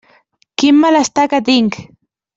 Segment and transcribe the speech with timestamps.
[0.63, 1.79] Quin malestar que tinc!